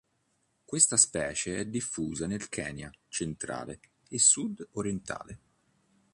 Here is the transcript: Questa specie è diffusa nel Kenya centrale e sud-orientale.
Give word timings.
Questa 0.65 0.97
specie 0.97 1.57
è 1.59 1.65
diffusa 1.67 2.25
nel 2.25 2.49
Kenya 2.49 2.89
centrale 3.07 3.79
e 4.09 4.17
sud-orientale. 4.17 5.39